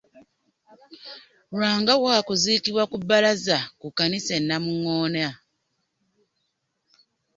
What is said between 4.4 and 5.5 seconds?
Namungoona el